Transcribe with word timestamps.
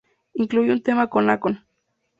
Incluye 0.33 0.71
un 0.71 0.81
tema 0.81 1.11
con 1.11 1.29
Akon. 1.29 1.63